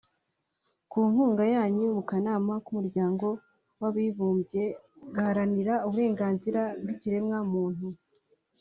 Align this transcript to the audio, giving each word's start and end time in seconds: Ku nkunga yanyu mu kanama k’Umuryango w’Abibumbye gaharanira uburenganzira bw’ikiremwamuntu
Ku 0.91 0.99
nkunga 1.09 1.43
yanyu 1.55 1.85
mu 1.95 2.03
kanama 2.09 2.53
k’Umuryango 2.65 3.27
w’Abibumbye 3.79 4.63
gaharanira 5.15 5.73
uburenganzira 5.87 6.61
bw’ikiremwamuntu 6.81 7.87